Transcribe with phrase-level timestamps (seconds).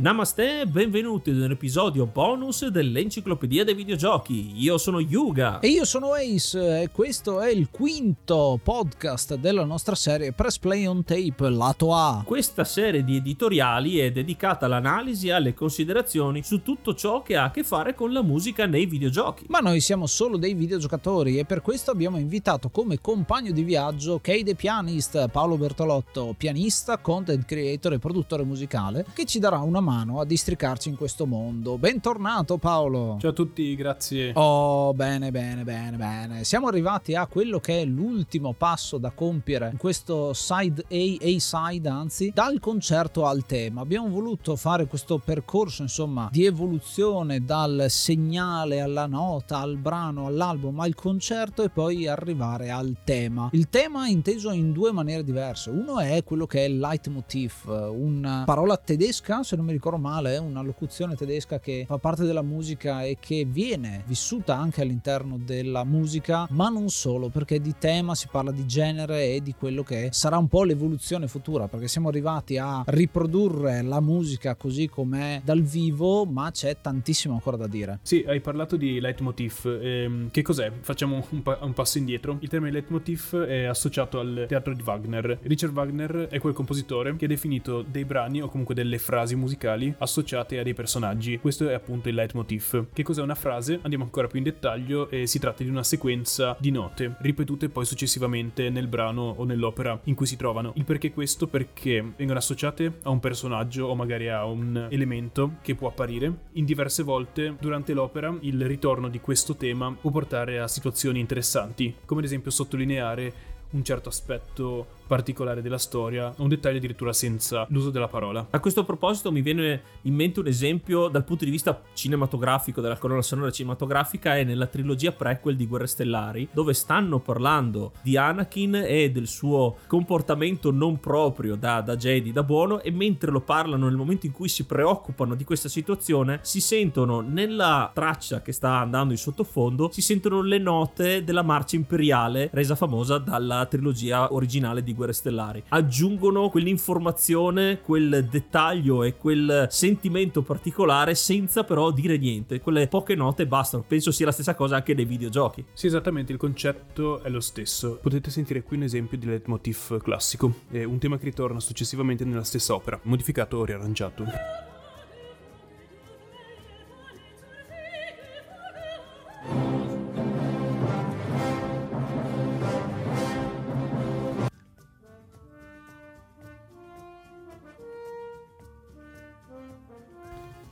[0.00, 4.52] Namaste e benvenuti ad un episodio bonus dell'Enciclopedia dei Videogiochi.
[4.54, 5.60] Io sono Yuga.
[5.60, 10.86] E io sono Ace e questo è il quinto podcast della nostra serie Press Play
[10.86, 12.22] on Tape lato A.
[12.24, 17.44] Questa serie di editoriali è dedicata all'analisi e alle considerazioni su tutto ciò che ha
[17.44, 19.44] a che fare con la musica nei videogiochi.
[19.48, 24.18] Ma noi siamo solo dei videogiocatori e per questo abbiamo invitato come compagno di viaggio
[24.18, 29.80] Kay The Pianist, Paolo Bertolotto, pianista, content creator e produttore musicale, che ci darà una
[29.80, 31.76] mano mano a districarci in questo mondo.
[31.76, 33.16] Bentornato Paolo.
[33.18, 34.30] Ciao a tutti, grazie.
[34.34, 36.44] Oh, bene, bene, bene, bene.
[36.44, 41.88] Siamo arrivati a quello che è l'ultimo passo da compiere in questo side A, A-side,
[41.88, 43.80] anzi, dal concerto al tema.
[43.80, 50.78] Abbiamo voluto fare questo percorso, insomma, di evoluzione dal segnale alla nota, al brano, all'album,
[50.78, 53.48] al concerto e poi arrivare al tema.
[53.52, 55.70] Il tema è inteso in due maniere diverse.
[55.70, 59.98] Uno è quello che è il leitmotiv, una parola tedesca, se non mi ricordo ricordo
[59.98, 64.82] male, è una locuzione tedesca che fa parte della musica e che viene vissuta anche
[64.82, 69.54] all'interno della musica, ma non solo, perché di tema si parla di genere e di
[69.54, 74.86] quello che sarà un po' l'evoluzione futura, perché siamo arrivati a riprodurre la musica così
[74.86, 78.00] com'è dal vivo, ma c'è tantissimo ancora da dire.
[78.02, 79.78] Sì, hai parlato di leitmotiv.
[79.80, 80.70] Ehm, che cos'è?
[80.80, 82.36] Facciamo un, pa- un, passo indietro.
[82.40, 85.38] Il termine leitmotiv è associato al teatro di Wagner.
[85.42, 89.68] Richard Wagner è quel compositore che ha definito dei brani o comunque delle frasi musicali
[89.70, 91.38] musicali associate a dei personaggi.
[91.38, 92.86] Questo è appunto il leitmotiv.
[92.92, 93.78] Che cos'è una frase?
[93.82, 97.84] Andiamo ancora più in dettaglio e si tratta di una sequenza di note ripetute poi
[97.84, 100.72] successivamente nel brano o nell'opera in cui si trovano.
[100.76, 101.46] Il perché questo?
[101.46, 106.32] Perché vengono associate a un personaggio o magari a un elemento che può apparire.
[106.52, 111.94] In diverse volte durante l'opera il ritorno di questo tema può portare a situazioni interessanti,
[112.04, 117.90] come ad esempio sottolineare un certo aspetto particolare della storia, un dettaglio addirittura senza l'uso
[117.90, 118.46] della parola.
[118.48, 122.96] A questo proposito mi viene in mente un esempio dal punto di vista cinematografico, della
[122.96, 128.84] colonna sonora cinematografica, è nella trilogia prequel di Guerre Stellari, dove stanno parlando di Anakin
[128.86, 133.88] e del suo comportamento non proprio da, da Jedi, da buono, e mentre lo parlano
[133.88, 138.78] nel momento in cui si preoccupano di questa situazione, si sentono nella traccia che sta
[138.78, 144.84] andando in sottofondo, si sentono le note della marcia imperiale resa famosa dalla trilogia originale
[144.84, 145.62] di Guerre Stellari.
[145.68, 152.60] Aggiungono quell'informazione, quel dettaglio e quel sentimento particolare senza però dire niente.
[152.60, 153.82] Quelle poche note bastano.
[153.86, 155.64] Penso sia la stessa cosa anche nei videogiochi.
[155.72, 157.98] Sì, esattamente, il concetto è lo stesso.
[158.02, 162.44] Potete sentire qui un esempio di leitmotiv classico, è un tema che ritorna successivamente nella
[162.44, 164.68] stessa opera, modificato o riarrangiato.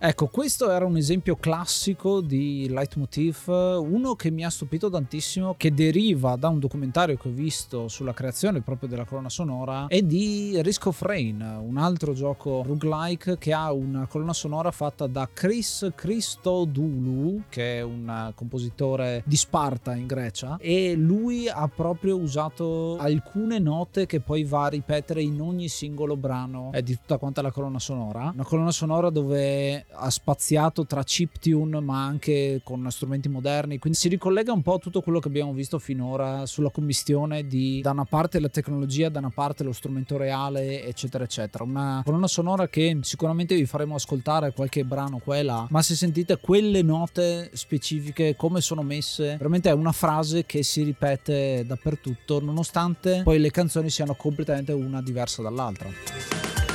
[0.01, 5.75] Ecco, questo era un esempio classico di leitmotiv, uno che mi ha stupito tantissimo, che
[5.75, 10.57] deriva da un documentario che ho visto sulla creazione proprio della colonna sonora, è di
[10.63, 15.91] Risk of Rain, un altro gioco roguelike che ha una colonna sonora fatta da Chris
[15.93, 23.59] Christodoulou, che è un compositore di Sparta in Grecia, e lui ha proprio usato alcune
[23.59, 27.81] note che poi va a ripetere in ogni singolo brano di tutta quanta la colonna
[27.81, 28.31] sonora.
[28.33, 34.09] Una colonna sonora dove ha spaziato tra chiptune ma anche con strumenti moderni, quindi si
[34.09, 38.05] ricollega un po' a tutto quello che abbiamo visto finora sulla commistione di da una
[38.05, 41.65] parte la tecnologia, da una parte lo strumento reale, eccetera, eccetera.
[41.65, 45.95] Una colonna sonora che sicuramente vi faremo ascoltare qualche brano qua e là, ma se
[45.95, 52.41] sentite quelle note specifiche, come sono messe, veramente è una frase che si ripete dappertutto,
[52.41, 56.68] nonostante poi le canzoni siano completamente una diversa dall'altra.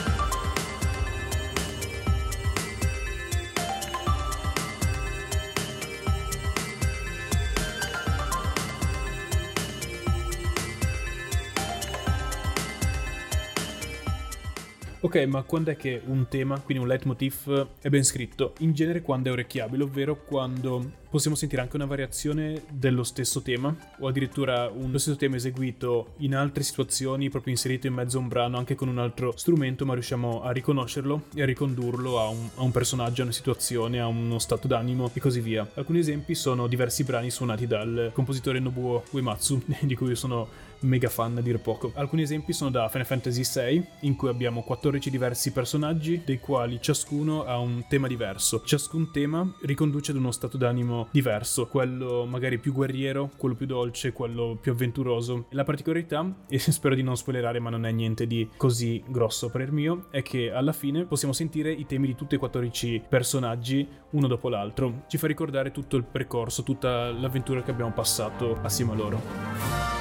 [15.16, 18.56] Ok, ma quando è che un tema, quindi un leitmotiv, è ben scritto?
[18.62, 23.76] In genere quando è orecchiabile, ovvero quando possiamo sentire anche una variazione dello stesso tema,
[24.00, 28.22] o addirittura un, lo stesso tema eseguito in altre situazioni, proprio inserito in mezzo a
[28.22, 32.30] un brano, anche con un altro strumento, ma riusciamo a riconoscerlo e a ricondurlo a
[32.30, 35.70] un, a un personaggio, a una situazione, a uno stato d'animo e così via.
[35.76, 41.10] Alcuni esempi sono diversi brani suonati dal compositore Nobuo Uematsu, di cui io sono mega
[41.10, 41.92] fan a dir poco.
[41.96, 46.80] Alcuni esempi sono da Final Fantasy VI, in cui abbiamo 14 diversi personaggi, dei quali
[46.82, 48.62] ciascuno ha un tema diverso.
[48.64, 54.14] Ciascun tema riconduce ad uno stato d'animo diverso, quello magari più guerriero, quello più dolce,
[54.14, 55.48] quello più avventuroso.
[55.52, 59.62] La particolarità, e spero di non spoilerare ma non è niente di così grosso per
[59.62, 63.88] il mio, è che alla fine possiamo sentire i temi di tutti e 14 personaggi
[64.12, 65.04] uno dopo l'altro.
[65.08, 69.93] Ci fa ricordare tutto il percorso, tutta l'avventura che abbiamo passato assieme a loro.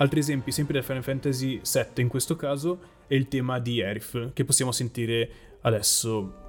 [0.00, 4.32] Altri esempi, sempre da Final Fantasy VII in questo caso, è il tema di Erif,
[4.32, 6.48] che possiamo sentire adesso.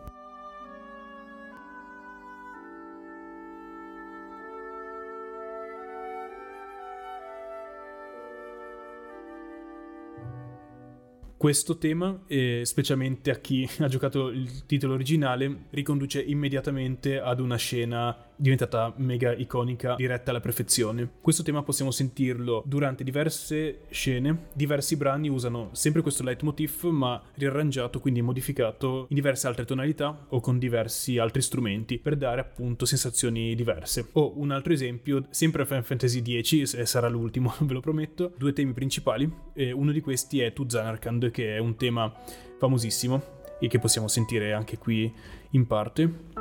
[11.36, 17.58] Questo tema, eh, specialmente a chi ha giocato il titolo originale, riconduce immediatamente ad una
[17.58, 21.08] scena diventata mega iconica, diretta alla perfezione.
[21.22, 28.00] Questo tema possiamo sentirlo durante diverse scene, diversi brani usano sempre questo leitmotiv ma riarrangiato,
[28.00, 33.54] quindi modificato in diverse altre tonalità o con diversi altri strumenti per dare appunto sensazioni
[33.54, 34.08] diverse.
[34.14, 38.54] O un altro esempio, sempre Final Fantasy X, e sarà l'ultimo, ve lo prometto, due
[38.54, 42.12] temi principali, e uno di questi è To Zanarkand che è un tema
[42.58, 45.14] famosissimo e che possiamo sentire anche qui
[45.52, 46.41] in parte.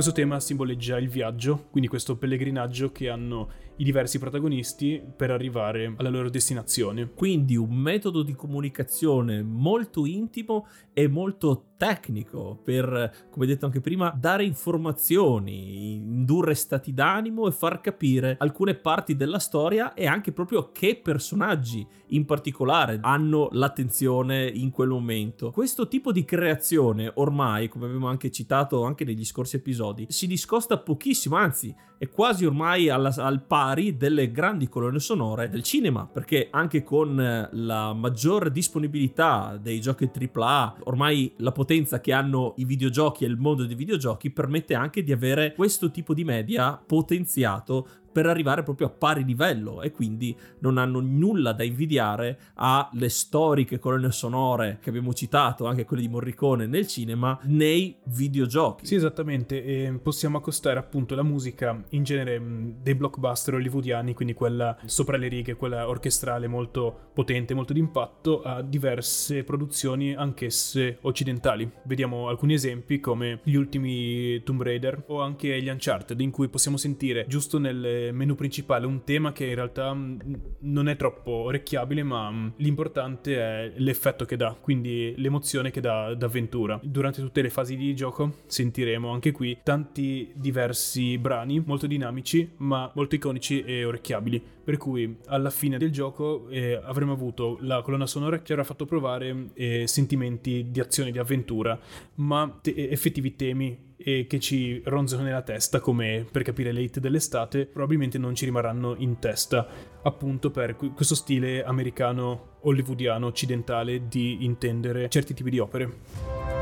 [0.00, 5.92] Questo tema simboleggia il viaggio, quindi questo pellegrinaggio che hanno i diversi protagonisti per arrivare
[5.96, 7.10] alla loro destinazione.
[7.12, 14.14] Quindi un metodo di comunicazione molto intimo e molto tecnico per, come detto anche prima,
[14.14, 20.72] dare informazioni, indurre stati d'animo e far capire alcune parti della storia e anche proprio
[20.72, 25.52] che personaggi in particolare hanno l'attenzione in quel momento.
[25.52, 30.78] Questo tipo di creazione ormai, come abbiamo anche citato anche negli scorsi episodi, si discosta
[30.78, 36.48] pochissimo, anzi è quasi ormai alla, al pari delle grandi colonne sonore del cinema, perché
[36.50, 43.24] anche con la maggior disponibilità dei giochi AAA, ormai la potenza che hanno i videogiochi
[43.24, 48.26] e il mondo dei videogiochi permette anche di avere questo tipo di media potenziato per
[48.26, 54.10] arrivare proprio a pari livello e quindi non hanno nulla da invidiare alle storiche colonne
[54.10, 58.86] sonore che abbiamo citato, anche quelle di Morricone nel cinema, nei videogiochi.
[58.86, 62.42] Sì, esattamente, e possiamo accostare appunto la musica in genere
[62.82, 68.62] dei blockbuster hollywoodiani, quindi quella sopra le righe, quella orchestrale molto potente, molto d'impatto, a
[68.62, 71.70] diverse produzioni anch'esse occidentali.
[71.84, 76.76] Vediamo alcuni esempi come gli ultimi Tomb Raider o anche gli Uncharted in cui possiamo
[76.76, 80.18] sentire giusto nelle menu principale un tema che in realtà mm,
[80.60, 86.14] non è troppo orecchiabile, ma mm, l'importante è l'effetto che dà, quindi l'emozione che dà
[86.14, 86.78] d'avventura.
[86.82, 92.90] Durante tutte le fasi di gioco sentiremo anche qui tanti diversi brani molto dinamici, ma
[92.94, 94.42] molto iconici e orecchiabili.
[94.62, 98.84] Per cui alla fine del gioco eh, avremo avuto la colonna sonora che avrà fatto
[98.84, 101.78] provare eh, sentimenti di azione, di avventura,
[102.16, 106.98] ma te- effettivi temi e che ci ronzano nella testa come per capire le hit
[106.98, 109.66] dell'estate probabilmente non ci rimarranno in testa
[110.02, 116.59] appunto per questo stile americano hollywoodiano occidentale di intendere certi tipi di opere.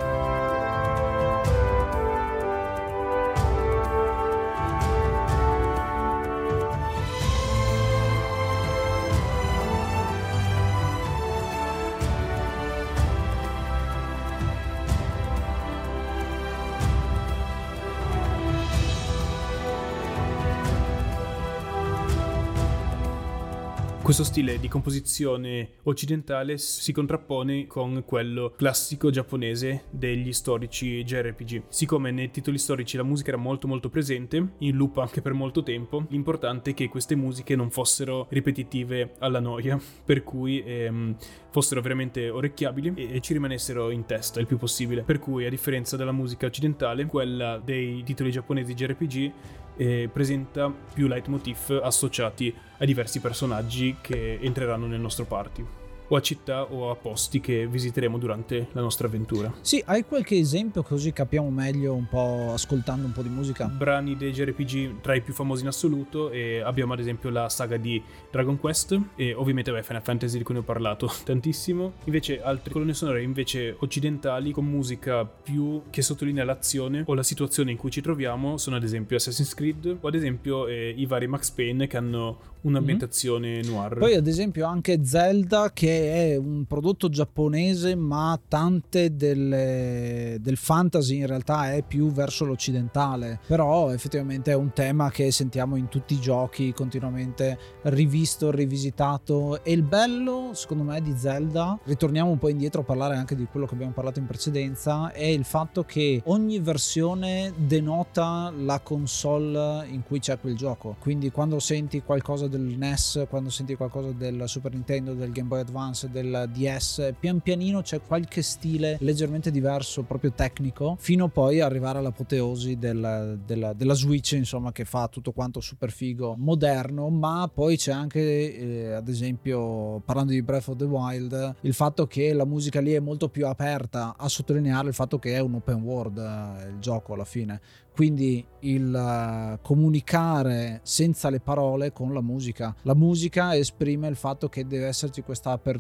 [24.08, 31.64] Questo stile di composizione occidentale si contrappone con quello classico giapponese degli storici JRPG.
[31.68, 35.62] Siccome nei titoli storici la musica era molto molto presente, in loop anche per molto
[35.62, 41.14] tempo, l'importante è che queste musiche non fossero ripetitive alla noia, per cui ehm,
[41.50, 45.02] fossero veramente orecchiabili e, e ci rimanessero in testa il più possibile.
[45.02, 49.32] Per cui a differenza della musica occidentale, quella dei titoli giapponesi JRPG
[49.78, 55.64] e presenta più leitmotiv associati a diversi personaggi che entreranno nel nostro party
[56.08, 59.52] o a città o a posti che visiteremo durante la nostra avventura.
[59.60, 63.66] Sì, hai qualche esempio così capiamo meglio un po' ascoltando un po' di musica?
[63.66, 67.76] Brani dei JRPG tra i più famosi in assoluto e abbiamo ad esempio la saga
[67.76, 71.92] di Dragon Quest e ovviamente beh, Final Fantasy di cui ne ho parlato tantissimo.
[72.04, 77.70] Invece altre colonne sonore invece occidentali con musica più che sottolinea l'azione o la situazione
[77.70, 81.26] in cui ci troviamo sono ad esempio Assassin's Creed o ad esempio eh, i vari
[81.26, 83.70] Max Payne che hanno un'ambientazione mm-hmm.
[83.70, 83.98] noir.
[83.98, 91.16] Poi ad esempio anche Zelda che è un prodotto giapponese, ma tante delle, del fantasy
[91.16, 93.40] in realtà è più verso l'occidentale.
[93.46, 99.62] Però effettivamente è un tema che sentiamo in tutti i giochi, continuamente rivisto, rivisitato.
[99.64, 103.46] E il bello, secondo me, di Zelda, ritorniamo un po' indietro a parlare anche di
[103.50, 109.86] quello che abbiamo parlato in precedenza, è il fatto che ogni versione denota la console
[109.88, 110.96] in cui c'è quel gioco.
[110.98, 115.60] Quindi quando senti qualcosa del NES, quando senti qualcosa del Super Nintendo, del Game Boy
[115.60, 121.60] Advance, Advance, del DS, pian pianino c'è qualche stile leggermente diverso, proprio tecnico, fino poi
[121.60, 127.08] ad arrivare all'apoteosi del, della, della, Switch, insomma, che fa tutto quanto super figo, moderno,
[127.08, 132.06] ma poi c'è anche, eh, ad esempio, parlando di Breath of the Wild, il fatto
[132.06, 135.54] che la musica lì è molto più aperta a sottolineare il fatto che è un
[135.54, 137.60] open world eh, il gioco alla fine
[137.98, 142.72] quindi il uh, comunicare senza le parole con la musica.
[142.82, 145.77] La musica esprime il fatto che deve esserci questa apertura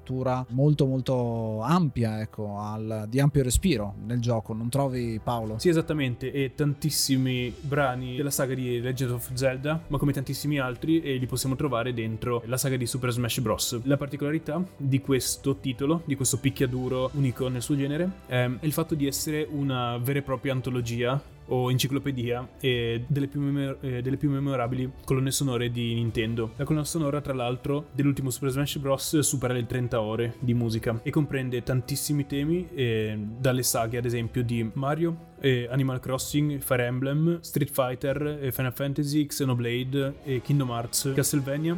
[0.50, 5.58] molto molto ampia, ecco, al, di ampio respiro nel gioco, non trovi Paolo?
[5.58, 11.00] Sì, esattamente, e tantissimi brani della saga di Legend of Zelda, ma come tantissimi altri,
[11.00, 13.80] e li possiamo trovare dentro la saga di Super Smash Bros.
[13.84, 18.94] La particolarità di questo titolo, di questo picchiaduro unico nel suo genere, è il fatto
[18.94, 24.16] di essere una vera e propria antologia o enciclopedia e delle più, memor- eh, delle
[24.16, 26.52] più, memorabili colonne sonore di Nintendo.
[26.56, 29.18] La colonna sonora, tra l'altro, dell'ultimo Super Smash Bros.
[29.20, 34.42] supera le 30 ore di musica e comprende tantissimi temi, eh, dalle saghe ad esempio
[34.42, 41.76] di Mario, Animal Crossing, Fire Emblem, Street Fighter, Final Fantasy, Xenoblade, Kingdom Hearts, Castlevania,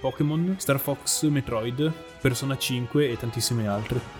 [0.00, 4.17] Pokémon, Star Fox, Metroid, Persona 5 e tantissime altre.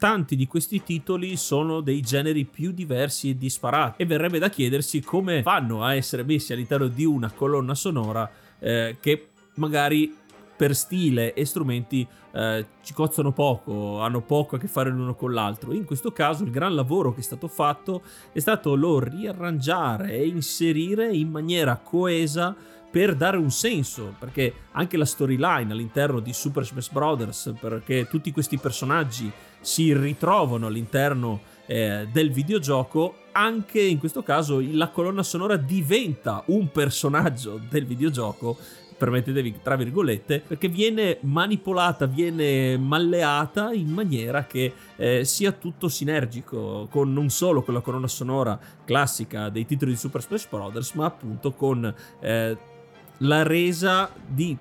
[0.00, 5.02] Tanti di questi titoli sono dei generi più diversi e disparati e verrebbe da chiedersi
[5.02, 8.28] come fanno a essere messi all'interno di una colonna sonora
[8.58, 10.16] eh, che magari
[10.56, 15.34] per stile e strumenti eh, ci cozzano poco, hanno poco a che fare l'uno con
[15.34, 15.74] l'altro.
[15.74, 18.02] In questo caso il gran lavoro che è stato fatto
[18.32, 22.56] è stato lo riarrangiare e inserire in maniera coesa
[22.90, 28.32] per dare un senso, perché anche la storyline all'interno di Super Smash Bros., perché tutti
[28.32, 29.30] questi personaggi
[29.60, 36.70] si ritrovano all'interno eh, del videogioco, anche in questo caso la colonna sonora diventa un
[36.72, 38.56] personaggio del videogioco
[39.00, 46.86] permettetevi tra virgolette, perché viene manipolata, viene malleata in maniera che eh, sia tutto sinergico,
[46.90, 51.06] con, non solo con la colonna sonora classica dei titoli di Super Smash Bros., ma
[51.06, 52.58] appunto con eh,
[53.22, 54.56] la resa di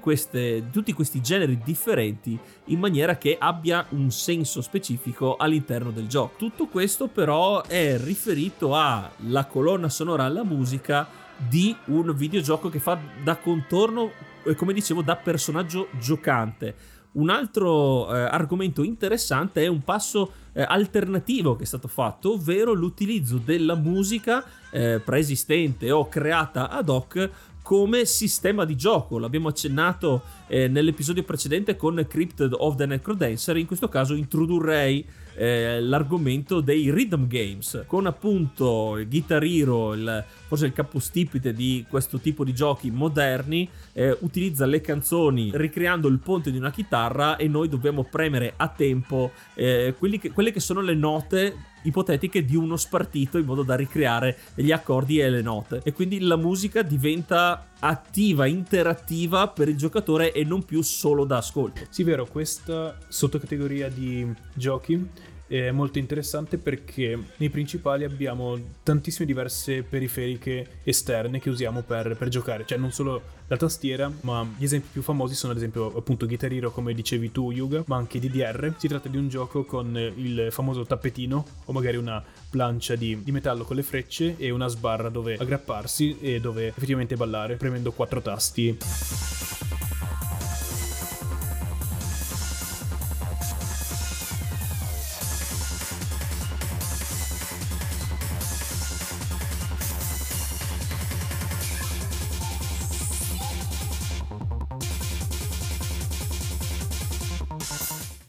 [0.00, 6.34] queste, tutti questi generi differenti in maniera che abbia un senso specifico all'interno del gioco.
[6.36, 12.98] Tutto questo però è riferito alla colonna sonora, alla musica di un videogioco che fa
[13.22, 14.12] da contorno,
[14.56, 17.00] come dicevo, da personaggio giocante.
[17.12, 22.72] Un altro eh, argomento interessante è un passo eh, alternativo che è stato fatto, ovvero
[22.72, 27.30] l'utilizzo della musica eh, preesistente o creata ad hoc
[27.62, 29.18] come sistema di gioco.
[29.18, 33.56] L'abbiamo accennato eh, nell'episodio precedente con Cryptid of the Necrodancer.
[33.56, 40.66] In questo caso introdurrei eh, l'argomento dei rhythm games con appunto Guitar Hero, il, forse
[40.66, 46.50] il capostipite di questo tipo di giochi moderni, eh, utilizza le canzoni ricreando il ponte
[46.50, 50.94] di una chitarra e noi dobbiamo premere a tempo eh, che, quelle che sono le
[50.94, 55.80] note ipotetiche di uno spartito in modo da ricreare gli accordi e le note.
[55.84, 61.38] E quindi la musica diventa attiva, interattiva per il giocatore e non più solo da
[61.38, 61.82] ascolto.
[61.88, 65.08] Sì, vero, questa sottocategoria di giochi
[65.52, 72.28] è molto interessante perché nei principali abbiamo tantissime diverse periferiche esterne che usiamo per, per,
[72.28, 76.24] giocare, cioè non solo la tastiera, ma gli esempi più famosi sono ad esempio appunto
[76.24, 78.74] Guitar Hero come dicevi tu Yuga, ma anche DDR.
[78.78, 83.30] Si tratta di un gioco con il famoso tappetino o magari una plancia di, di
[83.30, 88.22] metallo con le frecce e una sbarra dove aggrapparsi e dove effettivamente ballare premendo quattro
[88.22, 89.71] tasti.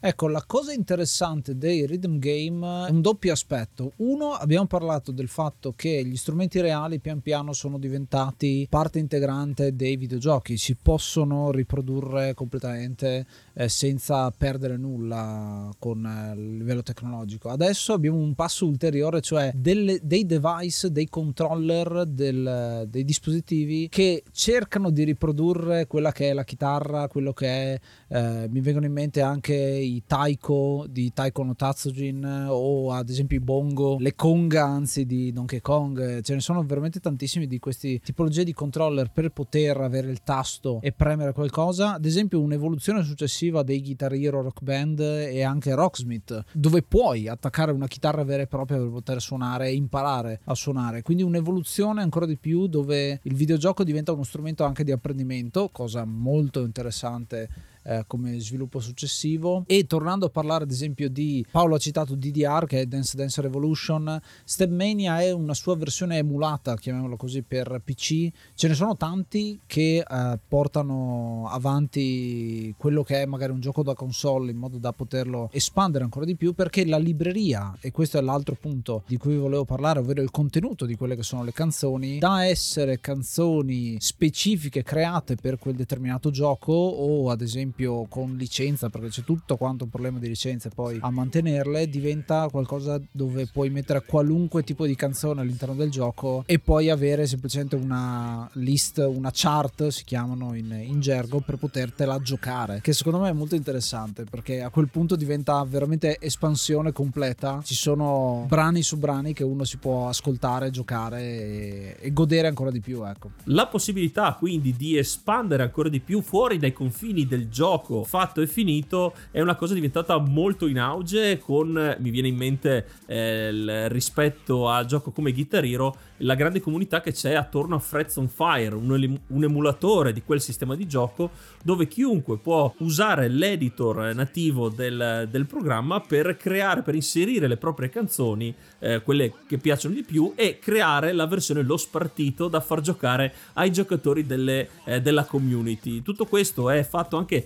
[0.05, 3.93] Ecco, la cosa interessante dei rhythm game è un doppio aspetto.
[3.99, 9.77] Uno, abbiamo parlato del fatto che gli strumenti reali pian piano sono diventati parte integrante
[9.77, 17.47] dei videogiochi, si possono riprodurre completamente eh, senza perdere nulla con eh, il livello tecnologico.
[17.47, 24.23] Adesso abbiamo un passo ulteriore, cioè delle, dei device, dei controller, del, dei dispositivi che
[24.33, 27.79] cercano di riprodurre quella che è la chitarra, quello che è,
[28.09, 33.37] eh, mi vengono in mente anche i taiko di Taiko no Tatsujin o ad esempio
[33.37, 37.99] i bongo, le conga anzi di Donkey Kong, ce ne sono veramente tantissimi di queste
[37.99, 43.63] tipologie di controller per poter avere il tasto e premere qualcosa, ad esempio un'evoluzione successiva
[43.63, 48.47] dei Guitar Hero Rock Band e anche Rocksmith, dove puoi attaccare una chitarra vera e
[48.47, 53.35] propria per poter suonare e imparare a suonare, quindi un'evoluzione ancora di più dove il
[53.35, 59.63] videogioco diventa uno strumento anche di apprendimento, cosa molto interessante eh, come sviluppo successivo.
[59.67, 63.41] E tornando a parlare ad esempio di Paolo ha citato DDR che è Dance Dance
[63.41, 68.29] Revolution, Stepmania è una sua versione emulata, chiamiamola così, per PC.
[68.55, 73.93] Ce ne sono tanti che eh, portano avanti quello che è magari un gioco da
[73.93, 78.21] console in modo da poterlo espandere ancora di più perché la libreria, e questo è
[78.21, 82.19] l'altro punto di cui volevo parlare, ovvero il contenuto di quelle che sono le canzoni,
[82.19, 88.89] da essere canzoni specifiche create per quel determinato gioco o ad esempio esempio con licenza,
[88.89, 93.69] perché c'è tutto quanto un problema di licenze poi a mantenerle, diventa qualcosa dove puoi
[93.69, 99.31] mettere qualunque tipo di canzone all'interno del gioco e poi avere semplicemente una list, una
[99.33, 104.23] chart, si chiamano in, in gergo, per potertela giocare, che secondo me è molto interessante
[104.23, 109.63] perché a quel punto diventa veramente espansione completa, ci sono brani su brani che uno
[109.63, 113.05] si può ascoltare, giocare e, e godere ancora di più.
[113.05, 113.31] Ecco.
[113.45, 118.41] La possibilità quindi di espandere ancora di più fuori dai confini del gioco gioco fatto
[118.41, 123.87] e finito è una cosa diventata molto in auge con, mi viene in mente eh,
[123.87, 128.27] rispetto al gioco come Guitar Hero, la grande comunità che c'è attorno a Frets on
[128.27, 131.31] Fire, un, un, emulatore di quel sistema di gioco
[131.63, 137.87] dove chiunque può usare l'editor nativo del, del programma per creare, per inserire le proprie
[137.87, 142.81] canzoni, eh, quelle che piacciono di più, e creare la versione lo spartito da far
[142.81, 146.01] giocare ai giocatori delle, eh, della community.
[146.01, 147.45] Tutto questo è fatto anche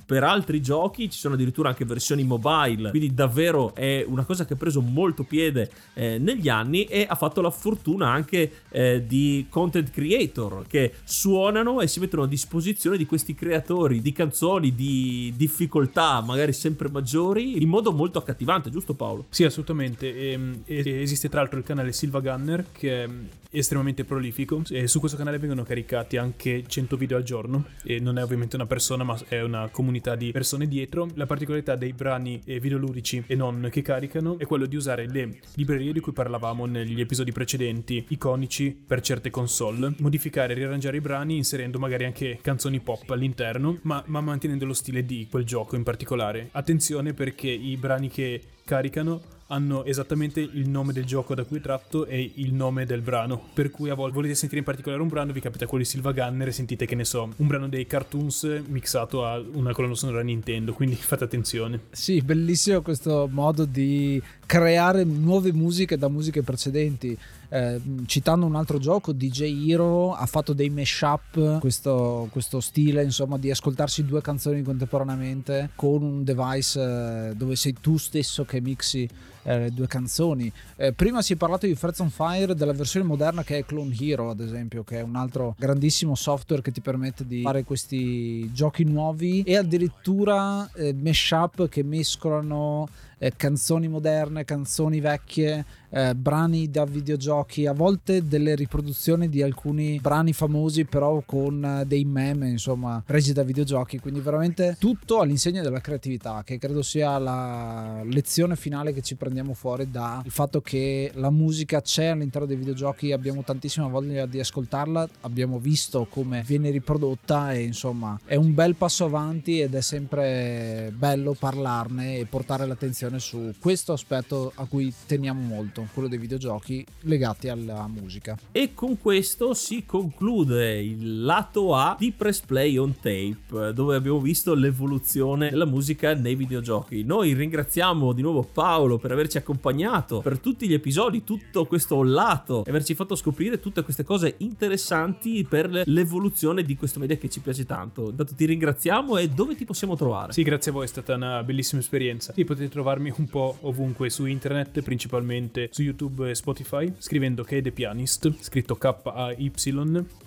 [0.05, 4.53] per altri giochi, ci sono addirittura anche versioni mobile, quindi davvero è una cosa che
[4.53, 9.45] ha preso molto piede eh, negli anni e ha fatto la fortuna anche eh, di
[9.49, 15.33] content creator che suonano e si mettono a disposizione di questi creatori di canzoni di
[15.35, 19.25] difficoltà magari sempre maggiori in modo molto accattivante, giusto Paolo?
[19.29, 20.15] Sì, assolutamente.
[20.15, 23.09] E, ehm, e, esiste tra l'altro il canale Silva Gunner che è
[23.51, 28.17] estremamente prolifico e su questo canale vengono caricati anche 100 video al giorno e non
[28.17, 31.09] è ovviamente una persona ma è una comunità comunità di persone dietro.
[31.15, 35.91] La particolarità dei brani videoludici e non che caricano è quello di usare le librerie
[35.91, 41.35] di cui parlavamo negli episodi precedenti, iconici per certe console, modificare e riarrangiare i brani
[41.35, 45.83] inserendo magari anche canzoni pop all'interno, ma, ma mantenendo lo stile di quel gioco in
[45.83, 46.49] particolare.
[46.51, 51.61] Attenzione perché i brani che caricano hanno esattamente il nome del gioco da cui è
[51.61, 53.49] tratto e il nome del brano.
[53.53, 56.11] Per cui a volte volete sentire in particolare un brano, vi capita quello di Silva
[56.13, 60.21] Gunner e sentite che ne so, un brano dei cartoons mixato a una colonna sonora
[60.21, 61.81] Nintendo, quindi fate attenzione.
[61.91, 67.17] Sì, bellissimo questo modo di creare nuove musiche da musiche precedenti.
[67.47, 73.37] Eh, citando un altro gioco, DJ Hero ha fatto dei mashup, questo, questo stile insomma
[73.37, 79.07] di ascoltarsi due canzoni contemporaneamente con un device eh, dove sei tu stesso che mixi
[79.43, 80.51] eh, due canzoni.
[80.75, 83.95] Eh, prima si è parlato di Frets on Fire della versione moderna che è Clone
[83.97, 88.51] Hero, ad esempio, che è un altro grandissimo software che ti permette di fare questi
[88.51, 92.87] giochi nuovi e addirittura eh, mashup che mescolano
[93.21, 99.99] eh, canzoni moderne, canzoni vecchie, eh, brani da videogiochi, a volte delle riproduzioni di alcuni
[100.01, 105.61] brani famosi però con eh, dei meme, insomma, presi da videogiochi, quindi veramente tutto all'insegna
[105.61, 111.11] della creatività, che credo sia la lezione finale che ci prendiamo fuori dal fatto che
[111.15, 116.69] la musica c'è all'interno dei videogiochi, abbiamo tantissima voglia di ascoltarla, abbiamo visto come viene
[116.69, 122.65] riprodotta e insomma è un bel passo avanti ed è sempre bello parlarne e portare
[122.65, 128.37] l'attenzione su questo aspetto aspetto a cui teniamo molto, quello dei videogiochi legati alla musica.
[128.51, 134.19] E con questo si conclude il lato A di Press Play on Tape, dove abbiamo
[134.19, 137.03] visto l'evoluzione della musica nei videogiochi.
[137.03, 142.63] Noi ringraziamo di nuovo Paolo per averci accompagnato per tutti gli episodi, tutto questo lato
[142.65, 147.39] e averci fatto scoprire tutte queste cose interessanti per l'evoluzione di questo media che ci
[147.39, 148.09] piace tanto.
[148.09, 150.31] Intanto ti ringraziamo e dove ti possiamo trovare?
[150.31, 152.33] Sì, grazie a voi, è stata una bellissima esperienza.
[152.33, 157.61] Sì, potete trovarmi un po' ovunque su internet, principalmente su YouTube e Spotify, scrivendo è
[157.61, 159.51] The Pianist, scritto K-A-Y,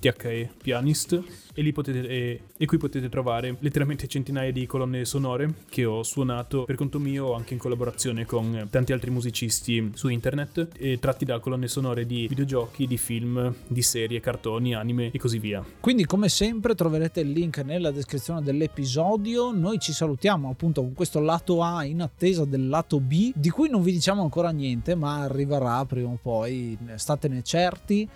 [0.00, 5.84] T-H-E Pianist, e, potete, e, e qui potete trovare letteralmente centinaia di colonne sonore che
[5.84, 10.98] ho suonato per conto mio anche in collaborazione con tanti altri musicisti su internet, e
[10.98, 15.64] tratti da colonne sonore di videogiochi, di film, di serie, cartoni, anime e così via.
[15.80, 21.20] Quindi come sempre troverete il link nella descrizione dell'episodio, noi ci salutiamo appunto con questo
[21.20, 25.22] lato A in attesa del lato B, di cui non vi diciamo ancora niente, ma
[25.22, 28.08] arriverà prima o poi, statene certi.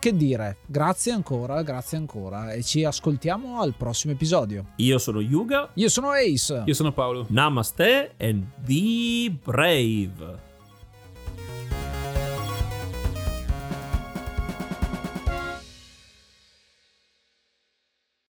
[0.00, 4.66] Che dire, grazie ancora, grazie ancora e ci ascoltiamo al prossimo episodio.
[4.76, 5.70] Io sono Yuga.
[5.74, 6.62] Io sono Ace.
[6.66, 7.26] Io sono Paolo.
[7.30, 10.47] Namaste and be brave.